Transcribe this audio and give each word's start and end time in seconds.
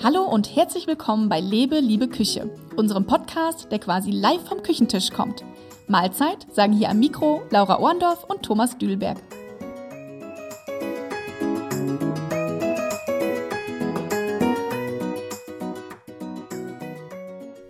Hallo 0.00 0.22
und 0.22 0.54
herzlich 0.54 0.86
willkommen 0.86 1.28
bei 1.28 1.40
Lebe, 1.40 1.80
liebe 1.80 2.06
Küche, 2.06 2.48
unserem 2.76 3.04
Podcast, 3.04 3.72
der 3.72 3.80
quasi 3.80 4.12
live 4.12 4.46
vom 4.48 4.62
Küchentisch 4.62 5.10
kommt. 5.10 5.42
Mahlzeit 5.88 6.46
sagen 6.52 6.72
hier 6.72 6.90
am 6.90 7.00
Mikro 7.00 7.42
Laura 7.50 7.80
Ohrendorf 7.80 8.22
und 8.22 8.44
Thomas 8.44 8.78
Düdelberg. 8.78 9.18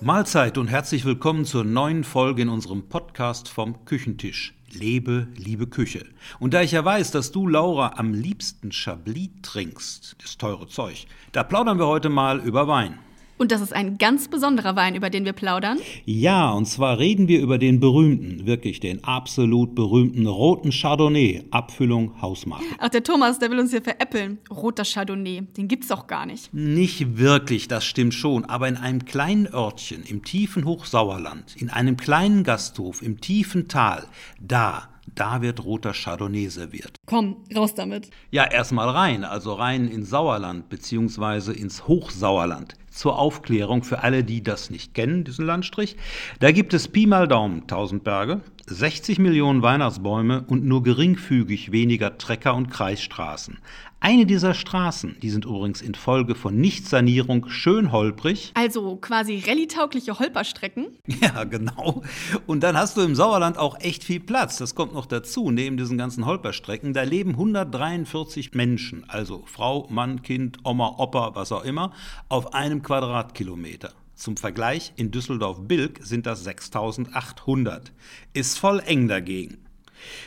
Mahlzeit 0.00 0.56
und 0.56 0.68
herzlich 0.68 1.04
willkommen 1.04 1.44
zur 1.44 1.64
neuen 1.64 2.04
Folge 2.04 2.40
in 2.40 2.48
unserem 2.48 2.88
Podcast 2.88 3.50
vom 3.50 3.84
Küchentisch. 3.84 4.54
Lebe, 4.74 5.28
liebe 5.36 5.66
Küche. 5.66 6.04
Und 6.38 6.54
da 6.54 6.62
ich 6.62 6.72
ja 6.72 6.84
weiß, 6.84 7.10
dass 7.10 7.32
du, 7.32 7.46
Laura, 7.46 7.94
am 7.96 8.12
liebsten 8.12 8.72
Chablis 8.72 9.30
trinkst, 9.42 10.16
das 10.22 10.36
teure 10.36 10.66
Zeug, 10.66 11.06
da 11.32 11.42
plaudern 11.42 11.78
wir 11.78 11.86
heute 11.86 12.08
mal 12.08 12.40
über 12.40 12.68
Wein. 12.68 12.98
Und 13.36 13.50
das 13.50 13.60
ist 13.60 13.72
ein 13.72 13.98
ganz 13.98 14.28
besonderer 14.28 14.76
Wein, 14.76 14.94
über 14.94 15.10
den 15.10 15.24
wir 15.24 15.32
plaudern. 15.32 15.78
Ja, 16.04 16.50
und 16.50 16.66
zwar 16.66 16.98
reden 16.98 17.26
wir 17.26 17.40
über 17.40 17.58
den 17.58 17.80
berühmten, 17.80 18.46
wirklich 18.46 18.80
den 18.80 19.02
absolut 19.02 19.74
berühmten 19.74 20.26
roten 20.26 20.70
Chardonnay, 20.70 21.44
Abfüllung 21.50 22.20
Hausmarke. 22.22 22.64
Ach, 22.78 22.88
der 22.88 23.02
Thomas, 23.02 23.38
der 23.38 23.50
will 23.50 23.58
uns 23.58 23.70
hier 23.70 23.82
veräppeln. 23.82 24.38
Roter 24.50 24.84
Chardonnay, 24.84 25.42
den 25.56 25.68
gibt's 25.68 25.88
doch 25.88 26.06
gar 26.06 26.26
nicht. 26.26 26.54
Nicht 26.54 27.18
wirklich, 27.18 27.66
das 27.66 27.84
stimmt 27.84 28.14
schon, 28.14 28.44
aber 28.44 28.68
in 28.68 28.76
einem 28.76 29.04
kleinen 29.04 29.52
Örtchen 29.52 30.04
im 30.04 30.22
tiefen 30.24 30.64
Hochsauerland, 30.64 31.56
in 31.56 31.70
einem 31.70 31.96
kleinen 31.96 32.44
Gasthof 32.44 33.02
im 33.02 33.20
tiefen 33.20 33.68
Tal, 33.68 34.06
da 34.40 34.88
da 35.14 35.42
wird 35.42 35.64
roter 35.64 35.92
Chardonnay 35.92 36.48
serviert. 36.48 36.98
Komm, 37.06 37.36
raus 37.54 37.74
damit. 37.74 38.10
Ja, 38.30 38.44
erstmal 38.44 38.88
rein, 38.88 39.24
also 39.24 39.52
rein 39.52 39.86
ins 39.88 40.10
Sauerland 40.10 40.68
beziehungsweise 40.68 41.52
ins 41.52 41.86
Hochsauerland. 41.86 42.74
Zur 42.94 43.18
Aufklärung 43.18 43.82
für 43.82 44.04
alle, 44.04 44.22
die 44.22 44.42
das 44.42 44.70
nicht 44.70 44.94
kennen, 44.94 45.24
diesen 45.24 45.44
Landstrich. 45.44 45.96
Da 46.38 46.52
gibt 46.52 46.74
es 46.74 46.86
Pi 46.86 47.06
mal 47.06 47.26
Daumen 47.26 47.62
1000 47.62 48.04
Berge, 48.04 48.40
60 48.66 49.18
Millionen 49.18 49.62
Weihnachtsbäume 49.62 50.44
und 50.46 50.64
nur 50.64 50.82
geringfügig 50.82 51.72
weniger 51.72 52.18
Trecker 52.18 52.54
und 52.54 52.70
Kreisstraßen. 52.70 53.58
Eine 54.00 54.26
dieser 54.26 54.52
Straßen, 54.52 55.16
die 55.22 55.30
sind 55.30 55.46
übrigens 55.46 55.80
infolge 55.80 56.34
von 56.34 56.56
Nichtsanierung 56.60 57.48
schön 57.48 57.90
holprig. 57.90 58.52
Also 58.54 58.96
quasi 58.96 59.42
rallye-taugliche 59.46 60.18
Holperstrecken. 60.18 60.98
Ja, 61.20 61.44
genau. 61.44 62.02
Und 62.46 62.62
dann 62.62 62.76
hast 62.76 62.96
du 62.96 63.00
im 63.00 63.14
Sauerland 63.14 63.56
auch 63.56 63.80
echt 63.80 64.04
viel 64.04 64.20
Platz. 64.20 64.58
Das 64.58 64.74
kommt 64.74 64.92
noch 64.92 65.06
dazu. 65.06 65.50
Neben 65.50 65.76
diesen 65.78 65.96
ganzen 65.96 66.26
Holperstrecken, 66.26 66.92
da 66.92 67.02
leben 67.02 67.30
143 67.30 68.52
Menschen, 68.52 69.04
also 69.08 69.42
Frau, 69.46 69.86
Mann, 69.88 70.22
Kind, 70.22 70.58
Oma, 70.64 70.96
Opa, 70.98 71.34
was 71.34 71.50
auch 71.52 71.64
immer, 71.64 71.92
auf 72.28 72.52
einem 72.52 72.82
Quadratkilometer. 72.82 73.92
Zum 74.14 74.36
Vergleich, 74.36 74.92
in 74.96 75.10
Düsseldorf-Bilk 75.10 76.00
sind 76.02 76.26
das 76.26 76.44
6800. 76.44 77.92
Ist 78.32 78.58
voll 78.58 78.80
eng 78.80 79.08
dagegen. 79.08 79.58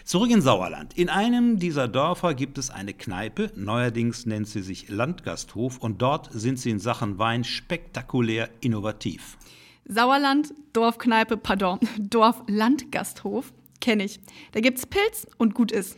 Zurück 0.04 0.32
in 0.32 0.42
Sauerland. 0.42 0.98
In 0.98 1.10
einem 1.10 1.60
dieser 1.60 1.88
Dörfer 1.88 2.34
gibt 2.34 2.58
es 2.58 2.70
eine 2.70 2.94
Kneipe, 2.94 3.52
neuerdings 3.56 4.26
nennt 4.26 4.48
sie 4.48 4.62
sich 4.62 4.90
Landgasthof 4.90 5.78
und 5.78 6.02
dort 6.02 6.30
sind 6.32 6.60
sie 6.60 6.72
in 6.72 6.80
Sachen 6.80 7.20
Wein 7.20 7.44
spektakulär 7.44 8.50
innovativ. 8.62 9.38
Sauerland, 9.86 10.54
Dorfkneipe, 10.74 11.38
pardon, 11.38 11.80
Dorf-Landgasthof, 12.00 13.54
kenne 13.80 14.04
ich. 14.04 14.20
Da 14.52 14.60
gibt's 14.60 14.86
Pilz 14.86 15.28
und 15.38 15.54
gut 15.54 15.72
ist. 15.72 15.98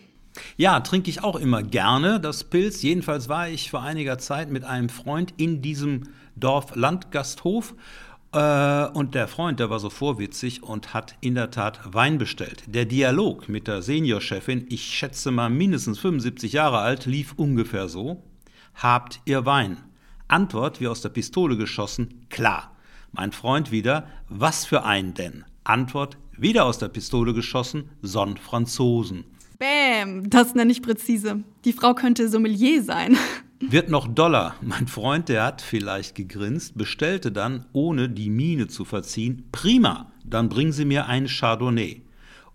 Ja, 0.58 0.80
trinke 0.82 1.10
ich 1.10 1.24
auch 1.24 1.36
immer 1.36 1.64
gerne 1.64 2.20
das 2.20 2.44
Pilz. 2.44 2.82
Jedenfalls 2.82 3.30
war 3.30 3.50
ich 3.50 3.72
vor 3.72 3.82
einiger 3.82 4.20
Zeit 4.20 4.52
mit 4.52 4.64
einem 4.64 4.90
Freund 4.90 5.34
in 5.38 5.62
diesem 5.62 6.04
Dorf-Landgasthof 6.40 7.76
äh, 8.34 8.86
und 8.88 9.16
der 9.16 9.28
Freund, 9.28 9.60
der 9.60 9.70
war 9.70 9.80
so 9.80 9.90
vorwitzig 9.90 10.64
und 10.64 10.94
hat 10.94 11.16
in 11.22 11.36
der 11.36 11.52
Tat 11.52 11.80
Wein 11.86 12.18
bestellt. 12.18 12.64
Der 12.68 12.86
Dialog 12.86 13.50
mit 13.50 13.68
der 13.68 13.82
Seniorchefin, 13.82 14.66
ich 14.70 14.84
schätze 14.84 15.32
mal 15.32 15.50
mindestens 15.50 16.00
75 16.00 16.54
Jahre 16.54 16.80
alt, 16.80 17.06
lief 17.06 17.34
ungefähr 17.36 17.90
so. 17.90 18.24
Habt 18.76 19.22
ihr 19.26 19.46
Wein? 19.46 19.78
Antwort 20.28 20.80
wie 20.80 20.88
aus 20.88 21.02
der 21.02 21.10
Pistole 21.10 21.58
geschossen, 21.58 22.26
klar. 22.30 22.76
Mein 23.12 23.32
Freund 23.32 23.72
wieder, 23.72 24.08
was 24.30 24.66
für 24.66 24.84
ein 24.84 25.16
denn? 25.16 25.44
Antwort 25.64 26.18
wieder 26.38 26.66
aus 26.66 26.78
der 26.78 26.90
Pistole 26.90 27.34
geschossen, 27.34 27.90
Son 28.02 28.38
Franzosen. 28.38 29.26
Bäm, 29.58 30.30
das 30.30 30.56
nenne 30.56 30.72
ich 30.72 30.82
präzise. 30.82 31.44
Die 31.66 31.74
Frau 31.74 31.94
könnte 31.94 32.30
Sommelier 32.30 32.82
sein. 32.84 33.18
Wird 33.62 33.90
noch 33.90 34.08
doller. 34.08 34.56
Mein 34.62 34.88
Freund, 34.88 35.28
der 35.28 35.44
hat 35.44 35.62
vielleicht 35.62 36.16
gegrinst, 36.16 36.78
bestellte 36.78 37.32
dann, 37.32 37.66
ohne 37.74 38.08
die 38.10 38.30
Miene 38.30 38.68
zu 38.68 38.86
verziehen, 38.86 39.50
prima, 39.52 40.12
dann 40.24 40.48
bringen 40.48 40.72
Sie 40.72 40.86
mir 40.86 41.08
einen 41.08 41.28
Chardonnay. 41.28 42.02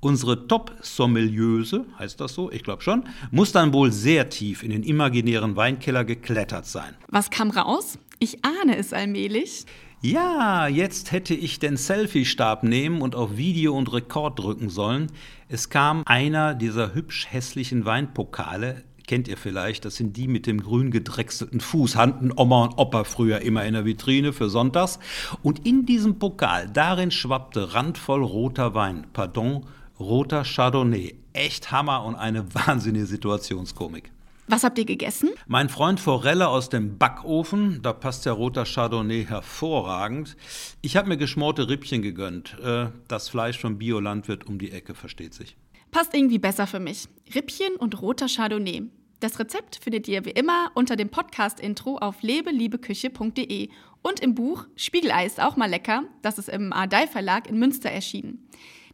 Unsere 0.00 0.46
Top-Sommelieuse, 0.46 1.86
heißt 1.98 2.20
das 2.20 2.34
so? 2.34 2.50
Ich 2.50 2.62
glaube 2.62 2.82
schon, 2.82 3.04
muss 3.30 3.52
dann 3.52 3.72
wohl 3.72 3.92
sehr 3.92 4.28
tief 4.30 4.62
in 4.62 4.70
den 4.70 4.82
imaginären 4.82 5.56
Weinkeller 5.56 6.04
geklettert 6.04 6.66
sein. 6.66 6.94
Was 7.08 7.30
kam 7.30 7.50
raus? 7.50 7.98
Ich 8.18 8.44
ahne 8.44 8.76
es 8.76 8.92
allmählich. 8.92 9.66
Ja, 10.00 10.68
jetzt 10.68 11.12
hätte 11.12 11.34
ich 11.34 11.58
den 11.58 11.78
Selfie-Stab 11.78 12.62
nehmen 12.62 13.00
und 13.00 13.14
auf 13.14 13.36
Video 13.38 13.76
und 13.76 13.92
Rekord 13.92 14.38
drücken 14.38 14.68
sollen. 14.68 15.10
Es 15.48 15.70
kam 15.70 16.02
einer 16.04 16.54
dieser 16.54 16.94
hübsch 16.94 17.26
hässlichen 17.30 17.86
Weinpokale, 17.86 18.84
kennt 19.06 19.28
ihr 19.28 19.36
vielleicht, 19.36 19.84
das 19.84 19.96
sind 19.96 20.16
die 20.16 20.28
mit 20.28 20.46
dem 20.46 20.60
grün 20.60 20.90
gedrechselten 20.90 21.60
Fuß, 21.60 21.96
hatten 21.96 22.32
Oma 22.36 22.64
und 22.64 22.78
Opa 22.78 23.04
früher 23.04 23.40
immer 23.40 23.64
in 23.64 23.74
der 23.74 23.84
Vitrine 23.84 24.32
für 24.32 24.48
Sonntags. 24.48 24.98
Und 25.42 25.66
in 25.66 25.86
diesem 25.86 26.18
Pokal, 26.18 26.68
darin 26.68 27.10
schwappte 27.10 27.74
randvoll 27.74 28.22
roter 28.22 28.74
Wein, 28.74 29.06
pardon, 29.12 29.66
roter 29.98 30.44
Chardonnay. 30.44 31.14
Echt 31.32 31.72
Hammer 31.72 32.04
und 32.04 32.14
eine 32.14 32.54
wahnsinnige 32.66 33.06
Situationskomik. 33.06 34.10
Was 34.46 34.62
habt 34.62 34.78
ihr 34.78 34.84
gegessen? 34.84 35.30
Mein 35.46 35.70
Freund 35.70 35.98
Forelle 35.98 36.48
aus 36.48 36.68
dem 36.68 36.98
Backofen. 36.98 37.80
Da 37.80 37.94
passt 37.94 38.26
der 38.26 38.34
roter 38.34 38.66
Chardonnay 38.66 39.24
hervorragend. 39.24 40.36
Ich 40.82 40.96
habe 40.96 41.08
mir 41.08 41.16
geschmorte 41.16 41.68
Rippchen 41.68 42.02
gegönnt. 42.02 42.58
Äh, 42.62 42.88
das 43.08 43.30
Fleisch 43.30 43.58
vom 43.58 43.78
Biolandwirt 43.78 44.46
um 44.46 44.58
die 44.58 44.70
Ecke, 44.70 44.94
versteht 44.94 45.32
sich. 45.32 45.56
Passt 45.94 46.12
irgendwie 46.12 46.40
besser 46.40 46.66
für 46.66 46.80
mich. 46.80 47.06
Rippchen 47.36 47.76
und 47.76 48.02
roter 48.02 48.26
Chardonnay. 48.26 48.82
Das 49.20 49.38
Rezept 49.38 49.76
findet 49.76 50.08
ihr 50.08 50.24
wie 50.24 50.30
immer 50.30 50.72
unter 50.74 50.96
dem 50.96 51.08
Podcast-Intro 51.08 51.98
auf 51.98 52.20
lebeliebeküche.de 52.20 53.68
und 54.02 54.18
im 54.18 54.34
Buch 54.34 54.66
Spiegelei 54.74 55.24
ist 55.24 55.40
auch 55.40 55.54
mal 55.54 55.70
lecker. 55.70 56.02
Das 56.20 56.36
ist 56.36 56.48
im 56.48 56.72
Ardei 56.72 57.06
Verlag 57.06 57.48
in 57.48 57.60
Münster 57.60 57.92
erschienen. 57.92 58.44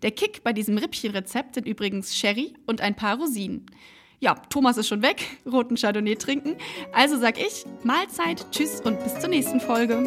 Der 0.02 0.10
Kick 0.10 0.44
bei 0.44 0.52
diesem 0.52 0.76
Rippchen-Rezept 0.76 1.54
sind 1.54 1.66
übrigens 1.66 2.14
Sherry 2.14 2.52
und 2.66 2.82
ein 2.82 2.94
paar 2.94 3.16
Rosinen. 3.16 3.64
Ja, 4.18 4.34
Thomas 4.50 4.76
ist 4.76 4.88
schon 4.88 5.00
weg, 5.00 5.24
roten 5.50 5.76
Chardonnay 5.76 6.16
trinken. 6.16 6.56
Also 6.92 7.18
sag 7.18 7.40
ich 7.40 7.64
Mahlzeit, 7.82 8.44
tschüss 8.50 8.82
und 8.82 9.02
bis 9.02 9.18
zur 9.18 9.30
nächsten 9.30 9.60
Folge. 9.62 10.06